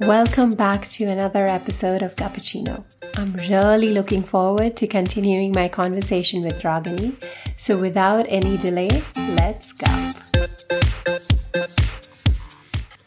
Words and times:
Welcome 0.00 0.54
back 0.54 0.88
to 0.88 1.04
another 1.04 1.46
episode 1.46 2.02
of 2.02 2.16
Guppuccino. 2.16 2.84
I'm 3.16 3.32
really 3.34 3.88
looking 3.88 4.22
forward 4.22 4.76
to 4.78 4.86
continuing 4.86 5.52
my 5.52 5.68
conversation 5.68 6.42
with 6.42 6.62
Ragini. 6.62 7.14
So, 7.58 7.78
without 7.78 8.24
any 8.28 8.56
delay, 8.56 8.90
let's 9.36 9.72
go. 9.72 10.10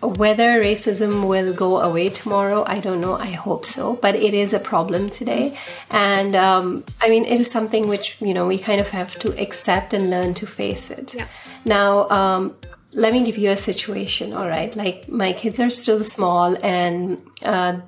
Whether 0.02 0.62
racism 0.62 1.28
will 1.28 1.54
go 1.54 1.80
away 1.80 2.09
tomorrow, 2.09 2.64
I 2.68 2.80
don't 2.80 3.02
know. 3.02 3.16
I 3.16 3.32
hope 3.32 3.66
so. 3.66 3.95
But 3.95 4.16
it 4.16 4.34
is 4.34 4.54
a 4.54 4.59
problem 4.59 5.09
today. 5.09 5.57
And 5.89 6.36
um, 6.36 6.84
I 7.02 7.09
mean, 7.09 7.25
it 7.25 7.39
is 7.39 7.50
something 7.50 7.88
which, 7.88 8.21
you 8.21 8.34
know, 8.34 8.45
we 8.45 8.59
kind 8.59 8.80
of 8.80 8.89
have 8.89 9.18
to 9.20 9.41
accept 9.41 9.93
and 9.93 10.09
learn 10.09 10.34
to 10.36 10.45
face 10.45 10.91
it. 10.91 11.16
Yeah. 11.16 11.27
Now, 11.66 12.09
um, 12.09 12.55
let 12.94 13.14
me 13.14 13.23
give 13.23 13.38
you 13.38 13.50
a 13.50 13.57
situation, 13.57 14.34
all 14.34 14.48
right? 14.48 14.76
Like, 14.76 15.09
my 15.09 15.34
kids 15.34 15.59
are 15.59 15.70
still 15.70 16.04
small 16.04 16.55
and 16.64 17.21
uh, 17.44 17.80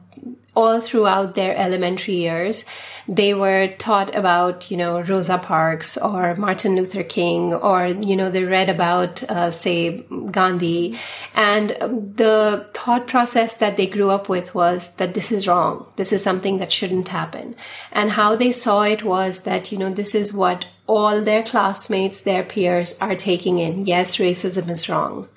all 0.55 0.79
throughout 0.79 1.35
their 1.35 1.55
elementary 1.55 2.15
years, 2.15 2.65
they 3.07 3.33
were 3.33 3.67
taught 3.77 4.15
about, 4.15 4.71
you 4.71 4.77
know, 4.77 5.01
Rosa 5.01 5.37
Parks 5.37 5.97
or 5.97 6.35
Martin 6.35 6.75
Luther 6.75 7.03
King, 7.03 7.53
or, 7.53 7.87
you 7.87 8.15
know, 8.15 8.31
they 8.31 8.45
read 8.45 8.69
about, 8.69 9.21
uh, 9.23 9.51
say, 9.51 10.01
Gandhi. 10.31 10.97
And 11.35 11.69
the 11.69 12.69
thought 12.73 13.05
process 13.05 13.55
that 13.55 13.77
they 13.77 13.85
grew 13.85 14.09
up 14.09 14.29
with 14.29 14.55
was 14.55 14.95
that 14.95 15.13
this 15.13 15.31
is 15.31 15.47
wrong. 15.47 15.85
This 15.97 16.11
is 16.13 16.23
something 16.23 16.57
that 16.59 16.71
shouldn't 16.71 17.09
happen. 17.09 17.55
And 17.91 18.11
how 18.11 18.35
they 18.35 18.51
saw 18.51 18.83
it 18.83 19.03
was 19.03 19.41
that, 19.41 19.71
you 19.71 19.77
know, 19.77 19.89
this 19.89 20.15
is 20.15 20.33
what 20.33 20.65
all 20.87 21.21
their 21.21 21.43
classmates, 21.43 22.21
their 22.21 22.43
peers 22.43 22.99
are 22.99 23.15
taking 23.15 23.59
in. 23.59 23.85
Yes, 23.85 24.17
racism 24.17 24.69
is 24.69 24.87
wrong. 24.87 25.27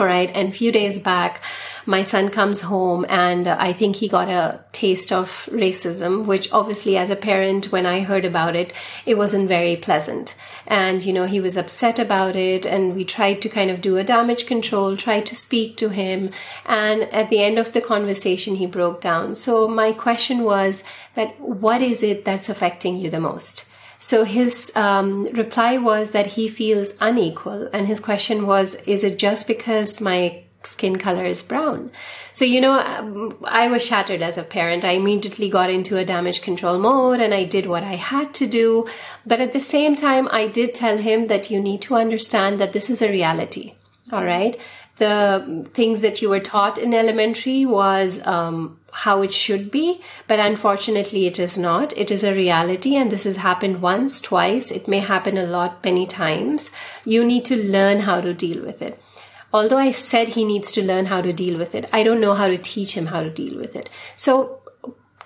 All 0.00 0.06
right. 0.06 0.30
And 0.34 0.48
a 0.48 0.52
few 0.52 0.72
days 0.72 0.98
back, 0.98 1.42
my 1.84 2.02
son 2.02 2.30
comes 2.30 2.62
home 2.62 3.04
and 3.10 3.46
I 3.46 3.74
think 3.74 3.96
he 3.96 4.08
got 4.08 4.30
a 4.30 4.60
taste 4.72 5.12
of 5.12 5.28
racism, 5.52 6.24
which 6.24 6.50
obviously 6.52 6.96
as 6.96 7.10
a 7.10 7.16
parent, 7.16 7.70
when 7.70 7.84
I 7.84 8.00
heard 8.00 8.24
about 8.24 8.56
it, 8.56 8.72
it 9.04 9.18
wasn't 9.18 9.50
very 9.50 9.76
pleasant. 9.76 10.36
And, 10.66 11.04
you 11.04 11.12
know, 11.12 11.26
he 11.26 11.38
was 11.38 11.58
upset 11.58 11.98
about 11.98 12.34
it 12.34 12.64
and 12.64 12.94
we 12.94 13.04
tried 13.04 13.42
to 13.42 13.50
kind 13.50 13.70
of 13.70 13.82
do 13.82 13.98
a 13.98 14.04
damage 14.04 14.46
control, 14.46 14.96
tried 14.96 15.26
to 15.26 15.36
speak 15.36 15.76
to 15.76 15.90
him. 15.90 16.30
And 16.64 17.02
at 17.12 17.28
the 17.28 17.42
end 17.42 17.58
of 17.58 17.74
the 17.74 17.82
conversation, 17.82 18.56
he 18.56 18.64
broke 18.64 19.02
down. 19.02 19.34
So 19.34 19.68
my 19.68 19.92
question 19.92 20.44
was 20.44 20.82
that 21.14 21.38
what 21.38 21.82
is 21.82 22.02
it 22.02 22.24
that's 22.24 22.48
affecting 22.48 22.96
you 22.96 23.10
the 23.10 23.20
most? 23.20 23.69
So 24.02 24.24
his 24.24 24.72
um, 24.74 25.24
reply 25.24 25.76
was 25.76 26.12
that 26.12 26.28
he 26.28 26.48
feels 26.48 26.94
unequal. 27.00 27.68
And 27.70 27.86
his 27.86 28.00
question 28.00 28.46
was, 28.46 28.74
is 28.86 29.04
it 29.04 29.18
just 29.18 29.46
because 29.46 30.00
my 30.00 30.42
skin 30.62 30.96
color 30.96 31.24
is 31.24 31.42
brown? 31.42 31.90
So, 32.32 32.46
you 32.46 32.62
know, 32.62 32.80
um, 32.80 33.36
I 33.44 33.68
was 33.68 33.84
shattered 33.84 34.22
as 34.22 34.38
a 34.38 34.42
parent. 34.42 34.86
I 34.86 34.92
immediately 34.92 35.50
got 35.50 35.68
into 35.68 35.98
a 35.98 36.04
damage 36.04 36.40
control 36.40 36.78
mode 36.78 37.20
and 37.20 37.34
I 37.34 37.44
did 37.44 37.66
what 37.66 37.82
I 37.82 37.96
had 37.96 38.32
to 38.34 38.46
do. 38.46 38.88
But 39.26 39.42
at 39.42 39.52
the 39.52 39.60
same 39.60 39.96
time, 39.96 40.28
I 40.32 40.48
did 40.48 40.74
tell 40.74 40.96
him 40.96 41.26
that 41.26 41.50
you 41.50 41.60
need 41.60 41.82
to 41.82 41.96
understand 41.96 42.58
that 42.58 42.72
this 42.72 42.88
is 42.88 43.02
a 43.02 43.10
reality. 43.10 43.74
All 44.12 44.24
right. 44.24 44.56
The 44.96 45.66
things 45.72 46.02
that 46.02 46.20
you 46.20 46.28
were 46.28 46.40
taught 46.40 46.76
in 46.76 46.92
elementary 46.92 47.64
was 47.64 48.26
um, 48.26 48.78
how 48.92 49.22
it 49.22 49.32
should 49.32 49.70
be, 49.70 50.02
but 50.26 50.38
unfortunately 50.38 51.26
it 51.26 51.38
is 51.38 51.56
not. 51.56 51.96
It 51.96 52.10
is 52.10 52.22
a 52.22 52.34
reality 52.34 52.96
and 52.96 53.10
this 53.10 53.24
has 53.24 53.36
happened 53.36 53.80
once, 53.80 54.20
twice. 54.20 54.70
It 54.70 54.88
may 54.88 54.98
happen 54.98 55.38
a 55.38 55.46
lot, 55.46 55.82
many 55.84 56.06
times. 56.06 56.70
You 57.04 57.24
need 57.24 57.46
to 57.46 57.56
learn 57.56 58.00
how 58.00 58.20
to 58.20 58.34
deal 58.34 58.62
with 58.62 58.82
it. 58.82 59.00
Although 59.52 59.78
I 59.78 59.90
said 59.90 60.28
he 60.28 60.44
needs 60.44 60.70
to 60.72 60.84
learn 60.84 61.06
how 61.06 61.22
to 61.22 61.32
deal 61.32 61.58
with 61.58 61.74
it, 61.74 61.88
I 61.92 62.02
don't 62.02 62.20
know 62.20 62.34
how 62.34 62.48
to 62.48 62.58
teach 62.58 62.96
him 62.96 63.06
how 63.06 63.22
to 63.22 63.30
deal 63.30 63.58
with 63.58 63.74
it. 63.74 63.88
So 64.14 64.59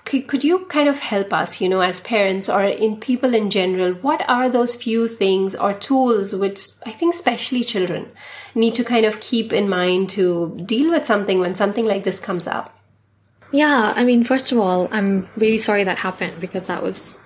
could, 0.05 0.27
could 0.27 0.45
you 0.45 0.67
kind 0.67 0.89
of 0.89 1.01
help 1.01 1.33
us, 1.33 1.61
you 1.61 1.69
know, 1.69 1.81
as 1.81 2.01
parents 2.01 2.49
or 2.49 2.63
in 2.63 2.99
people 2.99 3.35
in 3.35 3.51
general, 3.51 3.95
what 3.95 4.23
are 4.29 4.51
those 4.51 4.75
few 4.75 5.09
things 5.09 5.55
or 5.55 5.73
tools 5.73 6.35
which 6.35 6.61
I 6.85 6.91
think 6.91 7.15
especially 7.15 7.65
children 7.65 8.11
need 8.55 8.75
to 8.75 8.85
kind 8.85 9.07
of 9.07 9.21
keep 9.21 9.53
in 9.53 9.69
mind 9.69 10.11
to 10.11 10.61
deal 10.67 10.91
with 10.91 11.07
something 11.07 11.41
when 11.41 11.55
something 11.55 11.87
like 11.87 12.05
this 12.05 12.21
comes 12.21 12.47
up? 12.47 12.79
Yeah, 13.51 13.93
I 13.95 14.05
mean, 14.05 14.25
first 14.25 14.53
of 14.53 14.59
all, 14.59 14.89
I'm 14.91 15.29
really 15.37 15.59
sorry 15.59 15.85
that 15.85 15.99
happened 15.99 16.41
because 16.41 16.67
that 16.67 16.83
was 16.83 17.19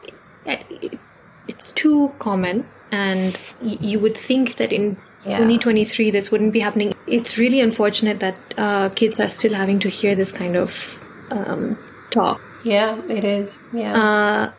it's 1.48 1.72
too 1.72 2.12
common, 2.18 2.68
and 2.92 3.38
you 3.62 3.98
would 3.98 4.16
think 4.16 4.56
that 4.56 4.72
in 4.72 4.98
yeah. 5.24 5.38
2023 5.38 6.10
this 6.10 6.30
wouldn't 6.30 6.52
be 6.52 6.60
happening. 6.60 6.94
It's 7.06 7.38
really 7.38 7.60
unfortunate 7.60 8.20
that 8.20 8.38
uh, 8.58 8.90
kids 8.90 9.18
are 9.20 9.28
still 9.28 9.54
having 9.54 9.78
to 9.80 9.88
hear 9.88 10.14
this 10.14 10.30
kind 10.30 10.56
of 10.56 11.02
um, 11.30 11.78
talk. 12.10 12.40
Yeah, 12.64 13.00
it 13.08 13.24
is. 13.24 13.62
Yeah, 13.72 13.94
uh, 13.94 14.52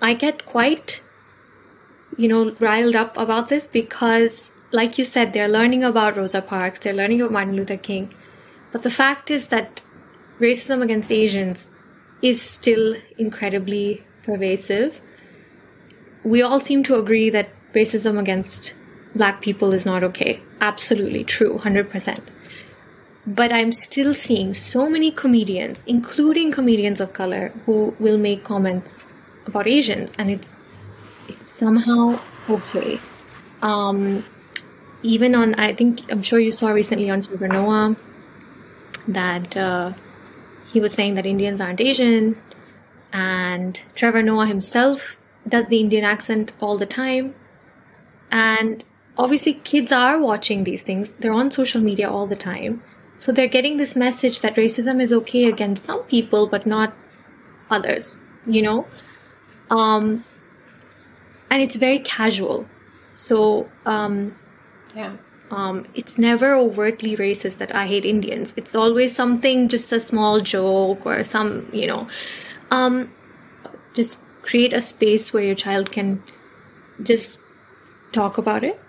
I 0.00 0.14
get 0.14 0.46
quite, 0.46 1.02
you 2.16 2.28
know, 2.28 2.54
riled 2.60 2.96
up 2.96 3.16
about 3.16 3.48
this 3.48 3.66
because, 3.66 4.52
like 4.72 4.98
you 4.98 5.04
said, 5.04 5.32
they're 5.32 5.48
learning 5.48 5.84
about 5.84 6.16
Rosa 6.16 6.42
Parks, 6.42 6.80
they're 6.80 6.92
learning 6.92 7.20
about 7.20 7.32
Martin 7.32 7.56
Luther 7.56 7.76
King, 7.76 8.14
but 8.72 8.82
the 8.82 8.90
fact 8.90 9.30
is 9.30 9.48
that 9.48 9.82
racism 10.40 10.82
against 10.82 11.10
Asians 11.12 11.70
is 12.22 12.40
still 12.40 12.96
incredibly 13.18 14.04
pervasive. 14.22 15.00
We 16.24 16.42
all 16.42 16.58
seem 16.60 16.82
to 16.84 16.96
agree 16.96 17.30
that 17.30 17.50
racism 17.74 18.18
against 18.18 18.74
black 19.14 19.40
people 19.42 19.72
is 19.72 19.84
not 19.84 20.02
okay. 20.02 20.40
Absolutely 20.60 21.24
true, 21.24 21.58
100%. 21.58 22.18
But 23.26 23.52
I'm 23.52 23.72
still 23.72 24.12
seeing 24.12 24.52
so 24.52 24.88
many 24.88 25.10
comedians, 25.10 25.82
including 25.86 26.52
comedians 26.52 27.00
of 27.00 27.14
color, 27.14 27.52
who 27.64 27.96
will 27.98 28.18
make 28.18 28.44
comments 28.44 29.06
about 29.46 29.66
Asians, 29.66 30.14
and 30.18 30.30
it's 30.30 30.64
it's 31.28 31.50
somehow 31.50 32.20
okay. 32.50 33.00
Um, 33.62 34.24
even 35.02 35.34
on, 35.34 35.54
I 35.54 35.72
think 35.74 36.00
I'm 36.10 36.22
sure 36.22 36.38
you 36.38 36.50
saw 36.50 36.70
recently 36.70 37.08
on 37.08 37.22
Trevor 37.22 37.48
Noah 37.48 37.96
that 39.08 39.56
uh, 39.56 39.92
he 40.70 40.80
was 40.80 40.92
saying 40.92 41.14
that 41.14 41.24
Indians 41.24 41.60
aren't 41.60 41.80
Asian, 41.80 42.36
and 43.12 43.80
Trevor 43.94 44.22
Noah 44.22 44.46
himself 44.46 45.16
does 45.48 45.68
the 45.68 45.80
Indian 45.80 46.04
accent 46.04 46.52
all 46.60 46.76
the 46.76 46.86
time. 46.86 47.34
And 48.30 48.84
obviously, 49.16 49.54
kids 49.54 49.92
are 49.92 50.18
watching 50.18 50.64
these 50.64 50.82
things, 50.82 51.12
they're 51.20 51.32
on 51.32 51.50
social 51.50 51.80
media 51.80 52.10
all 52.10 52.26
the 52.26 52.36
time. 52.36 52.82
So 53.16 53.32
they're 53.32 53.48
getting 53.48 53.76
this 53.76 53.96
message 53.96 54.40
that 54.40 54.56
racism 54.56 55.00
is 55.00 55.12
okay 55.12 55.46
against 55.46 55.84
some 55.84 56.02
people, 56.04 56.46
but 56.46 56.66
not 56.66 56.94
others, 57.70 58.20
you 58.46 58.62
know? 58.62 58.86
Um, 59.70 60.24
and 61.50 61.62
it's 61.62 61.76
very 61.76 62.00
casual. 62.00 62.68
So, 63.14 63.68
um, 63.86 64.36
yeah. 64.94 65.16
Um, 65.50 65.86
it's 65.94 66.18
never 66.18 66.54
overtly 66.54 67.16
racist 67.16 67.58
that 67.58 67.74
I 67.74 67.86
hate 67.86 68.04
Indians. 68.04 68.54
It's 68.56 68.74
always 68.74 69.14
something, 69.14 69.68
just 69.68 69.92
a 69.92 70.00
small 70.00 70.40
joke 70.40 71.06
or 71.06 71.22
some, 71.22 71.68
you 71.72 71.86
know, 71.86 72.08
um, 72.70 73.12
just 73.94 74.18
create 74.42 74.72
a 74.72 74.80
space 74.80 75.32
where 75.32 75.44
your 75.44 75.54
child 75.54 75.92
can 75.92 76.22
just 77.02 77.40
talk 78.12 78.38
about 78.38 78.64
it. 78.64 78.80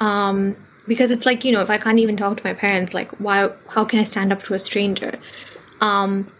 Um, 0.00 0.56
because 0.88 1.10
it's 1.10 1.26
like, 1.26 1.44
you 1.44 1.52
know, 1.52 1.60
if 1.60 1.70
I 1.70 1.78
can't 1.78 1.98
even 1.98 2.16
talk 2.16 2.38
to 2.38 2.44
my 2.44 2.54
parents, 2.54 2.94
like, 2.94 3.12
why, 3.20 3.50
how 3.68 3.84
can 3.84 3.98
I 4.00 4.04
stand 4.04 4.32
up 4.32 4.42
to 4.44 4.54
a 4.54 4.58
stranger? 4.58 5.18
Um, 5.80 6.32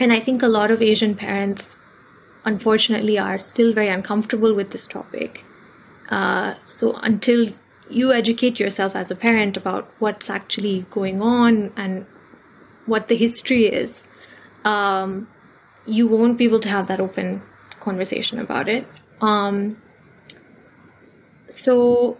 and 0.00 0.12
I 0.12 0.18
think 0.18 0.42
a 0.42 0.48
lot 0.48 0.70
of 0.70 0.82
Asian 0.82 1.14
parents, 1.14 1.76
unfortunately, 2.44 3.18
are 3.18 3.38
still 3.38 3.72
very 3.72 3.88
uncomfortable 3.88 4.54
with 4.54 4.70
this 4.70 4.86
topic. 4.86 5.44
Uh, 6.08 6.54
so 6.64 6.94
until 6.94 7.46
you 7.88 8.12
educate 8.12 8.58
yourself 8.58 8.96
as 8.96 9.10
a 9.10 9.16
parent 9.16 9.56
about 9.56 9.90
what's 10.00 10.28
actually 10.28 10.86
going 10.90 11.22
on 11.22 11.72
and 11.76 12.06
what 12.86 13.08
the 13.08 13.16
history 13.16 13.66
is, 13.66 14.04
um, 14.64 15.28
you 15.86 16.06
won't 16.08 16.36
be 16.36 16.44
able 16.44 16.60
to 16.60 16.68
have 16.68 16.88
that 16.88 17.00
open 17.00 17.42
conversation 17.80 18.38
about 18.38 18.68
it. 18.68 18.86
Um, 19.20 19.80
so 21.48 22.18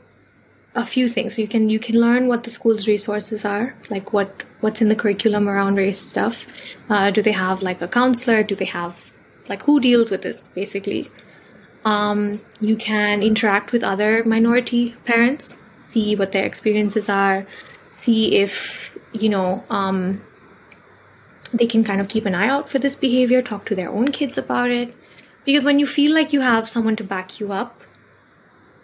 a 0.74 0.86
few 0.86 1.08
things. 1.08 1.38
You 1.38 1.48
can 1.48 1.68
you 1.68 1.80
can 1.80 1.96
learn 2.00 2.28
what 2.28 2.44
the 2.44 2.50
school's 2.50 2.86
resources 2.86 3.44
are 3.44 3.74
like 3.90 4.12
what 4.12 4.44
what's 4.60 4.80
in 4.80 4.88
the 4.88 4.96
curriculum 4.96 5.48
around 5.48 5.76
race 5.76 5.98
stuff. 5.98 6.46
Uh, 6.88 7.10
do 7.10 7.22
they 7.22 7.32
have 7.32 7.62
like 7.62 7.80
a 7.82 7.88
counselor? 7.88 8.42
Do 8.42 8.54
they 8.54 8.66
have 8.66 9.12
like 9.48 9.62
who 9.62 9.80
deals 9.80 10.10
with 10.10 10.22
this 10.22 10.48
basically? 10.48 11.10
Um, 11.84 12.40
you 12.60 12.76
can 12.76 13.22
interact 13.22 13.72
with 13.72 13.82
other 13.82 14.22
minority 14.24 14.94
parents, 15.06 15.60
see 15.78 16.14
what 16.14 16.32
their 16.32 16.44
experiences 16.44 17.08
are, 17.08 17.46
see 17.88 18.36
if, 18.36 18.98
you 19.12 19.30
know, 19.30 19.64
um, 19.70 20.22
they 21.54 21.66
can 21.66 21.82
kind 21.82 22.00
of 22.00 22.08
keep 22.08 22.26
an 22.26 22.34
eye 22.34 22.48
out 22.48 22.68
for 22.68 22.78
this 22.78 22.94
behavior, 22.94 23.40
talk 23.40 23.64
to 23.66 23.74
their 23.74 23.88
own 23.88 24.12
kids 24.12 24.36
about 24.36 24.70
it. 24.70 24.94
Because 25.46 25.64
when 25.64 25.78
you 25.78 25.86
feel 25.86 26.14
like 26.14 26.34
you 26.34 26.42
have 26.42 26.68
someone 26.68 26.96
to 26.96 27.04
back 27.04 27.40
you 27.40 27.50
up, 27.50 27.82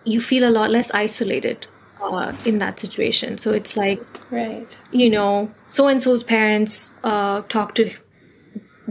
you 0.05 0.19
feel 0.19 0.49
a 0.49 0.51
lot 0.51 0.71
less 0.71 0.91
isolated 0.93 1.67
uh, 2.01 2.35
in 2.45 2.59
that 2.59 2.79
situation. 2.79 3.39
So 3.39 3.53
it's 3.53 3.77
like, 3.77 4.03
Right. 4.31 4.79
you 4.93 5.11
know, 5.11 5.51
so 5.67 5.89
and 5.89 6.01
so's 6.01 6.23
parents 6.23 6.93
uh, 7.05 7.43
talk 7.43 7.75
to 7.77 7.91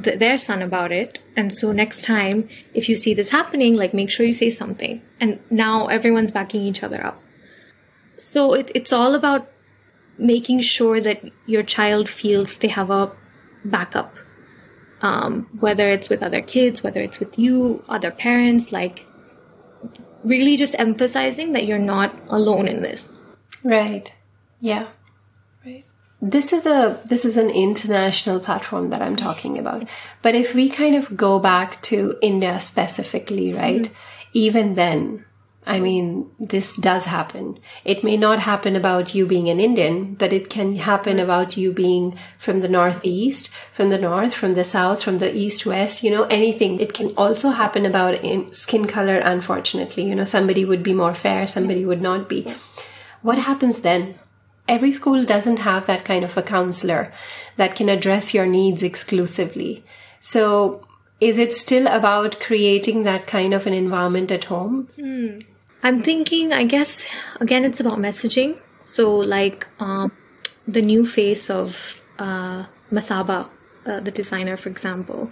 th- 0.01 0.19
their 0.19 0.37
son 0.37 0.61
about 0.61 0.91
it. 0.91 1.19
And 1.35 1.51
so 1.51 1.71
next 1.71 2.03
time, 2.03 2.47
if 2.73 2.89
you 2.89 2.95
see 2.95 3.13
this 3.13 3.29
happening, 3.29 3.75
like 3.75 3.93
make 3.93 4.09
sure 4.09 4.25
you 4.25 4.33
say 4.33 4.49
something. 4.49 5.01
And 5.19 5.39
now 5.49 5.87
everyone's 5.87 6.31
backing 6.31 6.63
each 6.63 6.83
other 6.83 7.05
up. 7.05 7.21
So 8.17 8.53
it, 8.53 8.71
it's 8.73 8.93
all 8.93 9.13
about 9.15 9.49
making 10.17 10.61
sure 10.61 11.01
that 11.01 11.23
your 11.45 11.63
child 11.63 12.07
feels 12.07 12.57
they 12.57 12.69
have 12.69 12.89
a 12.89 13.11
backup. 13.65 14.17
Um, 15.01 15.47
whether 15.59 15.87
it's 15.89 16.09
with 16.09 16.23
other 16.23 16.41
kids, 16.41 16.81
whether 16.81 17.01
it's 17.01 17.19
with 17.19 17.37
you, 17.37 17.83
other 17.89 18.09
parents, 18.11 18.71
like 18.71 19.05
really 20.25 20.57
just 20.57 20.75
emphasizing 20.79 21.53
that 21.53 21.65
you're 21.65 21.79
not 21.79 22.13
alone 22.29 22.67
in 22.67 22.81
this. 22.81 23.09
Right. 23.63 24.15
Yeah. 24.59 24.87
Right. 25.65 25.85
This 26.21 26.53
is 26.53 26.65
a 26.65 27.01
this 27.05 27.25
is 27.25 27.37
an 27.37 27.49
international 27.49 28.39
platform 28.39 28.89
that 28.89 29.01
I'm 29.01 29.15
talking 29.15 29.57
about. 29.57 29.87
But 30.21 30.35
if 30.35 30.53
we 30.53 30.69
kind 30.69 30.95
of 30.95 31.15
go 31.17 31.39
back 31.39 31.81
to 31.83 32.15
India 32.21 32.59
specifically, 32.59 33.53
right? 33.53 33.89
Even 34.33 34.75
then, 34.75 35.24
I 35.67 35.79
mean, 35.79 36.29
this 36.39 36.75
does 36.75 37.05
happen. 37.05 37.57
It 37.83 38.03
may 38.03 38.17
not 38.17 38.39
happen 38.39 38.75
about 38.75 39.15
you 39.15 39.25
being 39.25 39.49
an 39.49 39.59
Indian, 39.59 40.13
but 40.13 40.31
it 40.31 40.47
can 40.47 40.75
happen 40.75 41.19
about 41.19 41.57
you 41.57 41.71
being 41.71 42.15
from 42.37 42.59
the 42.59 42.69
Northeast, 42.69 43.49
from 43.73 43.89
the 43.89 43.97
North, 43.97 44.33
from 44.33 44.53
the 44.53 44.63
South, 44.63 45.01
from 45.01 45.17
the 45.17 45.35
East, 45.35 45.65
West, 45.65 46.03
you 46.03 46.11
know, 46.11 46.25
anything. 46.25 46.79
It 46.79 46.93
can 46.93 47.15
also 47.17 47.49
happen 47.49 47.83
about 47.85 48.19
skin 48.53 48.85
color, 48.85 49.17
unfortunately. 49.17 50.07
You 50.07 50.13
know, 50.13 50.23
somebody 50.23 50.65
would 50.65 50.83
be 50.83 50.93
more 50.93 51.15
fair, 51.15 51.47
somebody 51.47 51.83
would 51.83 52.01
not 52.01 52.29
be. 52.29 52.53
What 53.23 53.39
happens 53.39 53.79
then? 53.79 54.19
Every 54.67 54.91
school 54.91 55.25
doesn't 55.25 55.57
have 55.57 55.87
that 55.87 56.05
kind 56.05 56.23
of 56.23 56.37
a 56.37 56.43
counselor 56.43 57.11
that 57.57 57.75
can 57.75 57.89
address 57.89 58.35
your 58.35 58.45
needs 58.45 58.83
exclusively. 58.83 59.83
So, 60.19 60.85
is 61.19 61.37
it 61.39 61.53
still 61.53 61.87
about 61.87 62.39
creating 62.39 63.03
that 63.03 63.25
kind 63.25 63.53
of 63.53 63.65
an 63.65 63.73
environment 63.73 64.31
at 64.31 64.45
home? 64.45 64.89
Hmm. 64.95 65.39
I'm 65.83 66.01
thinking, 66.01 66.53
I 66.53 66.63
guess, 66.63 67.07
again, 67.39 67.63
it's 67.63 67.79
about 67.79 67.99
messaging. 67.99 68.59
So, 68.79 69.15
like, 69.15 69.67
um, 69.79 70.11
the 70.67 70.81
new 70.81 71.05
face 71.05 71.49
of 71.49 72.03
uh, 72.19 72.65
Masaba, 72.91 73.49
uh, 73.85 73.99
the 73.99 74.11
designer, 74.11 74.57
for 74.57 74.69
example, 74.69 75.29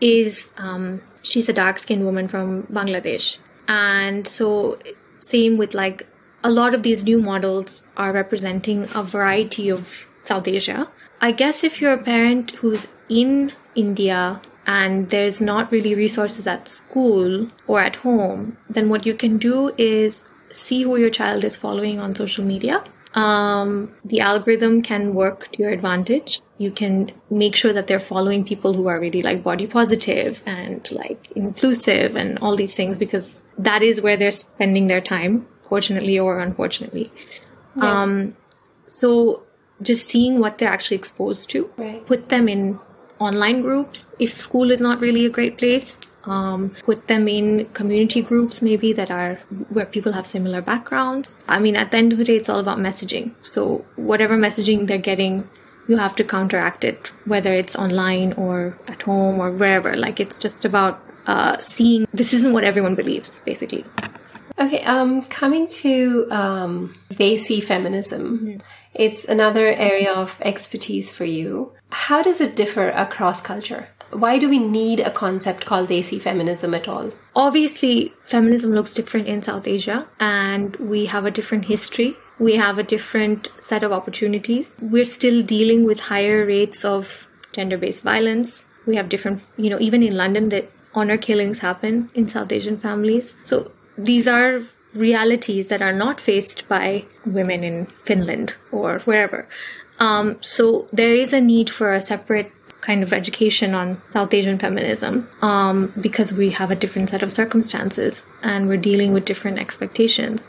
is 0.00 0.52
um, 0.56 1.00
she's 1.22 1.48
a 1.48 1.52
dark 1.52 1.78
skinned 1.78 2.04
woman 2.04 2.28
from 2.28 2.64
Bangladesh. 2.64 3.38
And 3.68 4.26
so, 4.26 4.78
same 5.20 5.56
with 5.56 5.74
like 5.74 6.06
a 6.44 6.50
lot 6.50 6.74
of 6.74 6.82
these 6.82 7.04
new 7.04 7.20
models 7.20 7.86
are 7.96 8.12
representing 8.12 8.88
a 8.94 9.02
variety 9.04 9.68
of 9.68 10.08
South 10.22 10.48
Asia. 10.48 10.88
I 11.20 11.32
guess 11.32 11.62
if 11.62 11.80
you're 11.80 11.92
a 11.92 12.02
parent 12.02 12.50
who's 12.52 12.88
in 13.08 13.52
India 13.76 14.40
and 14.66 15.08
there's 15.10 15.40
not 15.42 15.72
really 15.72 15.94
resources 15.94 16.46
at 16.46 16.68
school 16.68 17.48
or 17.66 17.80
at 17.80 17.96
home, 17.96 18.56
then 18.70 18.88
what 18.88 19.04
you 19.06 19.14
can 19.14 19.38
do 19.38 19.72
is 19.78 20.24
see 20.50 20.82
who 20.82 20.96
your 20.96 21.10
child 21.10 21.44
is 21.44 21.56
following 21.56 21.98
on 21.98 22.14
social 22.14 22.44
media. 22.44 22.82
Um, 23.14 23.92
the 24.04 24.20
algorithm 24.20 24.80
can 24.82 25.14
work 25.14 25.52
to 25.52 25.62
your 25.62 25.70
advantage. 25.70 26.40
You 26.56 26.70
can 26.70 27.10
make 27.28 27.54
sure 27.54 27.72
that 27.72 27.86
they're 27.86 28.00
following 28.00 28.44
people 28.44 28.72
who 28.72 28.86
are 28.86 28.98
really 28.98 29.20
like 29.20 29.42
body 29.42 29.66
positive 29.66 30.42
and 30.46 30.90
like 30.92 31.30
inclusive 31.36 32.16
and 32.16 32.38
all 32.38 32.56
these 32.56 32.74
things 32.74 32.96
because 32.96 33.44
that 33.58 33.82
is 33.82 34.00
where 34.00 34.16
they're 34.16 34.30
spending 34.30 34.86
their 34.86 35.02
time, 35.02 35.46
fortunately 35.68 36.18
or 36.18 36.40
unfortunately. 36.40 37.12
Um, 37.80 38.34
so 38.86 39.42
just 39.82 40.06
seeing 40.08 40.38
what 40.38 40.58
they're 40.58 40.70
actually 40.70 40.96
exposed 40.96 41.50
to, 41.50 41.70
Right. 41.76 42.06
put 42.06 42.28
them 42.28 42.48
in 42.48 42.78
online 43.22 43.62
groups 43.62 44.14
if 44.18 44.32
school 44.34 44.70
is 44.70 44.80
not 44.80 45.00
really 45.00 45.26
a 45.26 45.30
great 45.30 45.58
place. 45.58 46.00
Um, 46.24 46.70
put 46.84 47.08
them 47.08 47.26
in 47.26 47.64
community 47.74 48.22
groups 48.22 48.62
maybe 48.62 48.92
that 48.92 49.10
are 49.10 49.40
where 49.70 49.86
people 49.86 50.12
have 50.12 50.24
similar 50.24 50.62
backgrounds. 50.62 51.42
I 51.48 51.58
mean, 51.58 51.74
at 51.74 51.90
the 51.90 51.96
end 51.96 52.12
of 52.12 52.18
the 52.18 52.24
day, 52.24 52.36
it's 52.36 52.48
all 52.48 52.60
about 52.60 52.78
messaging. 52.78 53.34
So 53.42 53.84
whatever 53.96 54.36
messaging 54.36 54.86
they're 54.86 54.98
getting, 54.98 55.48
you 55.88 55.96
have 55.96 56.14
to 56.16 56.24
counteract 56.24 56.84
it, 56.84 57.10
whether 57.24 57.52
it's 57.52 57.74
online 57.74 58.34
or 58.34 58.78
at 58.86 59.02
home 59.02 59.40
or 59.40 59.50
wherever. 59.50 59.96
Like 59.96 60.20
it's 60.20 60.38
just 60.38 60.64
about 60.64 61.02
uh, 61.26 61.58
seeing 61.58 62.06
this 62.14 62.32
isn't 62.34 62.52
what 62.52 62.64
everyone 62.64 62.94
believes, 62.94 63.40
basically. 63.44 63.84
Okay, 64.58 64.82
um, 64.82 65.22
coming 65.22 65.66
to 65.66 66.26
um, 66.30 66.94
Desi 67.10 67.62
feminism, 67.62 68.60
it's 68.94 69.24
another 69.24 69.66
area 69.66 70.12
of 70.12 70.38
expertise 70.42 71.10
for 71.10 71.24
you. 71.24 71.72
How 71.92 72.22
does 72.22 72.40
it 72.40 72.56
differ 72.56 72.88
across 72.88 73.42
culture? 73.42 73.86
Why 74.10 74.38
do 74.38 74.48
we 74.48 74.58
need 74.58 75.00
a 75.00 75.10
concept 75.10 75.66
called 75.66 75.90
Desi 75.90 76.20
feminism 76.20 76.74
at 76.74 76.88
all? 76.88 77.12
Obviously, 77.36 78.14
feminism 78.22 78.72
looks 78.72 78.94
different 78.94 79.28
in 79.28 79.42
South 79.42 79.68
Asia, 79.68 80.08
and 80.18 80.74
we 80.76 81.04
have 81.06 81.26
a 81.26 81.30
different 81.30 81.66
history. 81.66 82.16
We 82.38 82.56
have 82.56 82.78
a 82.78 82.82
different 82.82 83.50
set 83.58 83.82
of 83.82 83.92
opportunities. 83.92 84.74
We're 84.80 85.04
still 85.04 85.42
dealing 85.42 85.84
with 85.84 86.00
higher 86.00 86.46
rates 86.46 86.82
of 86.84 87.28
gender 87.52 87.76
based 87.76 88.02
violence. 88.02 88.68
We 88.86 88.96
have 88.96 89.10
different, 89.10 89.42
you 89.58 89.68
know, 89.68 89.78
even 89.78 90.02
in 90.02 90.16
London, 90.16 90.48
that 90.48 90.70
honor 90.94 91.18
killings 91.18 91.58
happen 91.58 92.10
in 92.14 92.26
South 92.26 92.52
Asian 92.52 92.78
families. 92.78 93.34
So 93.44 93.70
these 93.98 94.26
are 94.26 94.60
realities 94.94 95.68
that 95.68 95.82
are 95.82 95.92
not 95.92 96.20
faced 96.20 96.68
by 96.68 97.04
women 97.24 97.64
in 97.64 97.86
Finland 98.04 98.54
or 98.70 98.98
wherever. 99.00 99.48
Um, 99.98 100.36
so 100.40 100.86
there 100.92 101.14
is 101.14 101.32
a 101.32 101.40
need 101.40 101.70
for 101.70 101.92
a 101.92 102.00
separate 102.00 102.52
kind 102.80 103.02
of 103.02 103.12
education 103.12 103.74
on 103.74 104.02
South 104.08 104.34
Asian 104.34 104.58
feminism 104.58 105.28
um, 105.40 105.92
because 106.00 106.32
we 106.32 106.50
have 106.50 106.70
a 106.70 106.76
different 106.76 107.10
set 107.10 107.22
of 107.22 107.32
circumstances 107.32 108.26
and 108.42 108.68
we're 108.68 108.76
dealing 108.76 109.12
with 109.12 109.24
different 109.24 109.58
expectations. 109.58 110.48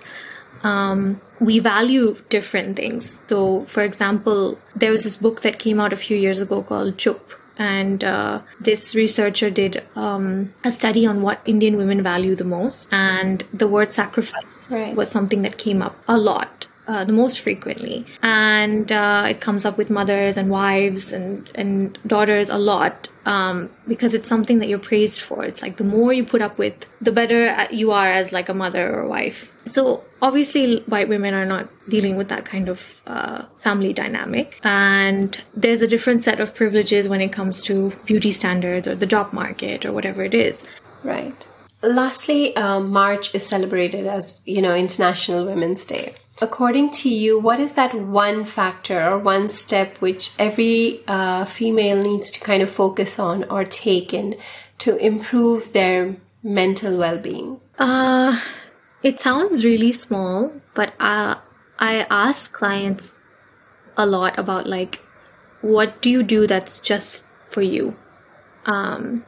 Um, 0.64 1.22
we 1.40 1.60
value 1.60 2.18
different 2.30 2.76
things. 2.76 3.22
So, 3.28 3.66
for 3.66 3.84
example, 3.84 4.58
there 4.76 4.92
was 4.92 5.04
this 5.04 5.18
book 5.18 5.42
that 5.42 5.60
came 5.60 5.80
out 5.80 5.94
a 5.94 5.98
few 5.98 6.18
years 6.18 6.40
ago 6.42 6.64
called 6.64 6.98
Chup. 6.98 7.34
And 7.58 8.04
uh, 8.04 8.42
this 8.60 8.96
researcher 8.96 9.50
did 9.50 9.84
um, 9.96 10.54
a 10.64 10.72
study 10.72 11.06
on 11.06 11.22
what 11.22 11.42
Indian 11.46 11.78
women 11.78 12.02
value 12.02 12.36
the 12.36 12.44
most. 12.44 12.88
And 12.92 13.44
the 13.54 13.68
word 13.68 13.92
sacrifice 13.94 14.72
Right. 14.72 14.96
was 14.96 15.10
something 15.10 15.42
that 15.44 15.58
came 15.58 15.82
up 15.82 15.96
a 16.08 16.18
lot 16.18 16.68
uh, 16.88 17.06
the 17.06 17.14
most 17.14 17.40
frequently, 17.40 18.06
and 18.22 18.92
uh, 18.92 19.26
it 19.30 19.42
comes 19.42 19.66
up 19.66 19.78
with 19.78 19.90
mothers 19.90 20.38
and 20.38 20.50
wives 20.50 21.14
and 21.14 21.50
and 21.56 21.98
daughters 22.06 22.50
a 22.50 22.58
lot 22.58 23.10
um, 23.26 23.70
because 23.88 24.14
it's 24.14 24.28
something 24.28 24.60
that 24.60 24.68
you're 24.68 24.80
praised 24.80 25.22
for. 25.22 25.44
It's 25.46 25.62
like 25.62 25.78
the 25.78 25.84
more 25.84 26.12
you 26.14 26.26
put 26.26 26.42
up 26.42 26.58
with, 26.58 26.88
the 27.02 27.12
better 27.12 27.68
you 27.72 27.92
are 27.92 28.12
as 28.12 28.32
like 28.32 28.50
a 28.50 28.54
mother 28.54 28.94
or 28.94 29.08
wife. 29.08 29.56
So 29.66 30.04
obviously, 30.22 30.82
white 30.88 31.08
women 31.08 31.34
are 31.34 31.46
not 31.46 31.70
dealing 31.90 32.16
with 32.16 32.28
that 32.30 32.46
kind 32.46 32.70
of 32.70 33.02
uh, 33.08 33.46
family 33.60 33.94
dynamic, 33.94 34.60
and 34.64 35.42
there's 35.54 35.82
a 35.82 35.88
different 35.88 36.22
set 36.22 36.40
of 36.40 36.54
privileges 36.54 37.08
when 37.08 37.22
it 37.22 37.32
comes 37.32 37.64
to 37.64 37.92
beauty 38.06 38.32
standards 38.32 38.88
or 38.88 38.96
the 38.96 39.06
job 39.06 39.32
market 39.32 39.86
or 39.86 39.94
whatever 39.94 40.24
it 40.24 40.34
is. 40.34 40.66
Right. 41.04 41.48
Lastly, 41.84 42.56
um, 42.56 42.92
March 42.92 43.36
is 43.36 43.46
celebrated 43.46 44.08
as, 44.08 44.42
you 44.48 44.62
know, 44.62 44.74
International 44.74 45.46
Women's 45.46 45.86
Day. 45.86 46.16
According 46.42 46.90
to 46.92 47.10
you, 47.10 47.40
what 47.40 47.60
is 47.60 47.74
that 47.74 47.94
one 47.94 48.44
factor 48.46 49.02
or 49.08 49.20
one 49.20 49.50
step 49.50 49.98
which 50.00 50.32
every 50.40 51.04
uh, 51.08 51.46
female 51.46 52.02
needs 52.02 52.32
to 52.32 52.40
kind 52.40 52.64
of 52.64 52.72
focus 52.72 53.20
on 53.20 53.44
or 53.46 53.64
take 53.64 54.14
in 54.14 54.36
to 54.80 54.98
improve 54.98 55.74
their 55.74 56.16
mental 56.42 56.98
well 56.98 57.20
being? 57.20 57.60
Uh, 57.78 58.40
it 59.04 59.20
sounds 59.20 59.64
really 59.64 59.92
small, 59.92 60.52
but 60.74 60.94
uh, 61.00 61.36
I 61.78 62.08
ask 62.10 62.52
clients 62.52 63.22
a 63.96 64.06
lot 64.06 64.40
about 64.40 64.68
like, 64.68 65.02
what 65.62 66.02
do 66.02 66.10
you 66.10 66.24
do 66.24 66.48
that's 66.48 66.80
just 66.80 67.24
for 67.50 67.62
you? 67.62 67.96
Um, 68.66 69.24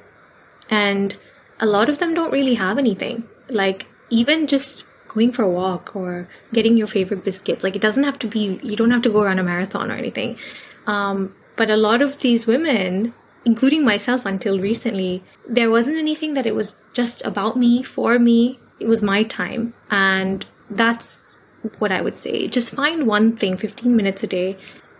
and 0.69 1.15
a 1.59 1.65
lot 1.65 1.87
of 1.87 1.99
them 1.99 2.13
don't 2.13 2.31
really 2.33 2.55
have 2.55 2.77
anything. 2.77 3.27
Like, 3.49 3.87
even 4.09 4.47
just 4.47 4.87
going 5.15 5.31
for 5.31 5.43
a 5.43 5.49
walk 5.49 5.95
or 5.95 6.27
getting 6.53 6.77
your 6.77 6.87
favorite 6.87 7.23
biscuits. 7.23 7.63
Like, 7.63 7.75
it 7.75 7.81
doesn't 7.81 8.03
have 8.03 8.19
to 8.19 8.27
be, 8.27 8.59
you 8.61 8.75
don't 8.75 8.91
have 8.91 9.01
to 9.03 9.09
go 9.09 9.23
run 9.23 9.39
a 9.39 9.43
marathon 9.43 9.89
or 9.89 9.95
anything. 9.95 10.37
Um, 10.85 11.33
but 11.55 11.71
a 11.71 11.77
lot 11.77 12.01
of 12.01 12.19
these 12.19 12.45
women, 12.45 13.13
including 13.45 13.83
myself 13.83 14.25
until 14.25 14.59
recently, 14.59 15.23
there 15.47 15.71
wasn't 15.71 15.97
anything 15.97 16.33
that 16.35 16.45
it 16.45 16.53
was 16.53 16.75
just 16.93 17.25
about 17.25 17.57
me, 17.57 17.81
for 17.81 18.19
me. 18.19 18.59
It 18.79 18.87
was 18.87 19.01
my 19.01 19.23
time. 19.23 19.73
And 19.89 20.45
that's 20.69 21.37
what 21.79 21.91
I 21.91 22.01
would 22.01 22.15
say. 22.15 22.47
Just 22.47 22.75
find 22.75 23.07
one 23.07 23.35
thing, 23.37 23.57
15 23.57 23.95
minutes 23.95 24.23
a 24.23 24.27
day. 24.27 24.57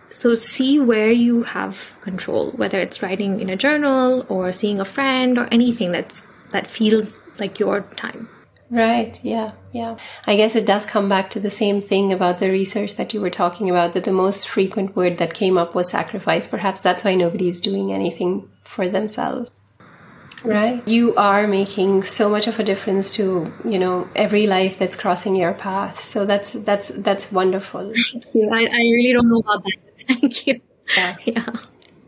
So 0.08 0.34
see 0.34 0.78
where 0.78 1.10
you 1.10 1.42
have 1.42 1.94
control, 2.00 2.52
whether 2.52 2.78
it's 2.80 3.02
writing 3.02 3.40
in 3.40 3.50
a 3.50 3.56
journal 3.56 4.24
or 4.28 4.52
seeing 4.52 4.80
a 4.80 4.84
friend 4.84 5.36
or 5.36 5.48
anything 5.50 5.92
that's 5.92 6.32
that 6.52 6.66
feels 6.66 7.22
like 7.38 7.58
your 7.58 7.82
time. 7.96 8.28
Right. 8.70 9.18
Yeah. 9.22 9.52
Yeah. 9.72 9.96
I 10.26 10.36
guess 10.36 10.56
it 10.56 10.66
does 10.66 10.86
come 10.86 11.08
back 11.08 11.30
to 11.30 11.40
the 11.40 11.50
same 11.50 11.80
thing 11.80 12.12
about 12.12 12.38
the 12.38 12.50
research 12.50 12.96
that 12.96 13.14
you 13.14 13.20
were 13.20 13.30
talking 13.30 13.70
about 13.70 13.92
that 13.92 14.04
the 14.04 14.12
most 14.12 14.48
frequent 14.48 14.96
word 14.96 15.18
that 15.18 15.34
came 15.34 15.56
up 15.56 15.74
was 15.74 15.90
sacrifice. 15.90 16.48
Perhaps 16.48 16.80
that's 16.80 17.04
why 17.04 17.14
nobody 17.14 17.48
is 17.48 17.60
doing 17.60 17.92
anything 17.92 18.48
for 18.62 18.88
themselves. 18.88 19.52
Right. 20.44 20.86
You 20.86 21.14
are 21.16 21.46
making 21.46 22.02
so 22.02 22.28
much 22.28 22.46
of 22.46 22.58
a 22.58 22.64
difference 22.64 23.10
to, 23.12 23.52
you 23.64 23.78
know, 23.78 24.08
every 24.14 24.46
life 24.46 24.78
that's 24.78 24.96
crossing 24.96 25.34
your 25.34 25.54
path. 25.54 26.00
So 26.00 26.24
that's 26.24 26.50
that's 26.50 26.88
that's 26.88 27.32
wonderful. 27.32 27.92
Thank 28.12 28.34
you. 28.34 28.50
I, 28.52 28.62
I 28.64 28.82
really 28.96 29.12
don't 29.12 29.28
know 29.28 29.38
about 29.38 29.64
that. 29.64 29.76
Thank 30.06 30.46
you. 30.46 30.60
Yeah. 30.96 31.16
Yeah. 31.24 31.56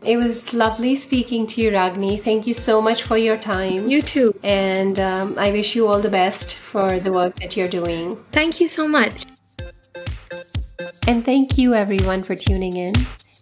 It 0.01 0.15
was 0.17 0.53
lovely 0.53 0.95
speaking 0.95 1.45
to 1.47 1.61
you, 1.61 1.71
Ragini. 1.71 2.19
Thank 2.21 2.47
you 2.47 2.53
so 2.53 2.81
much 2.81 3.03
for 3.03 3.17
your 3.17 3.37
time. 3.37 3.89
You 3.89 4.01
too. 4.01 4.33
And 4.43 4.97
um, 4.99 5.37
I 5.37 5.51
wish 5.51 5.75
you 5.75 5.87
all 5.87 5.99
the 5.99 6.09
best 6.09 6.55
for 6.55 6.99
the 6.99 7.11
work 7.11 7.35
that 7.35 7.57
you're 7.57 7.67
doing. 7.67 8.15
Thank 8.31 8.61
you 8.61 8.67
so 8.67 8.87
much. 8.87 9.25
And 11.07 11.25
thank 11.25 11.57
you, 11.57 11.73
everyone, 11.73 12.23
for 12.23 12.35
tuning 12.35 12.77
in. 12.77 12.93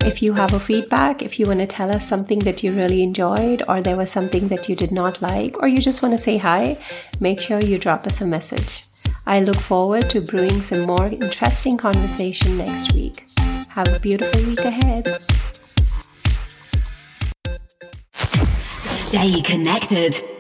If 0.02 0.22
you 0.22 0.34
have 0.34 0.54
a 0.54 0.60
feedback, 0.60 1.22
if 1.22 1.40
you 1.40 1.46
want 1.46 1.60
to 1.60 1.68
tell 1.68 1.94
us 1.94 2.08
something 2.08 2.40
that 2.40 2.64
you 2.64 2.72
really 2.72 3.04
enjoyed, 3.04 3.62
or 3.68 3.82
there 3.82 3.98
was 3.98 4.10
something 4.10 4.48
that 4.48 4.70
you 4.70 4.76
did 4.76 4.92
not 4.92 5.22
like, 5.22 5.62
or 5.62 5.68
you 5.68 5.80
just 5.80 6.02
want 6.02 6.14
to 6.14 6.20
say 6.20 6.38
hi, 6.38 6.78
make 7.20 7.40
sure 7.40 7.60
you 7.60 7.78
drop 7.78 8.08
us 8.08 8.22
a 8.22 8.26
message. 8.26 8.86
I 9.26 9.42
look 9.42 9.58
forward 9.58 10.10
to 10.12 10.22
brewing 10.22 10.62
some 10.62 10.84
more 10.84 11.08
interesting 11.08 11.78
conversation 11.78 12.58
next 12.58 12.94
week. 12.94 13.28
Have 13.70 13.94
a 13.94 14.00
beautiful 14.00 14.42
week 14.46 14.62
ahead. 14.62 15.08
Stay 19.08 19.40
connected. 19.40 20.37